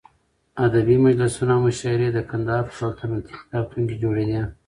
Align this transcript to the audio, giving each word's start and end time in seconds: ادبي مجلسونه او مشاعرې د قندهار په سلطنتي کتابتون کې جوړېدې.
ادبي 0.65 0.95
مجلسونه 1.07 1.51
او 1.55 1.61
مشاعرې 1.67 2.09
د 2.13 2.17
قندهار 2.29 2.61
په 2.67 2.73
سلطنتي 2.81 3.31
کتابتون 3.41 3.83
کې 3.89 3.95
جوړېدې. 4.03 4.41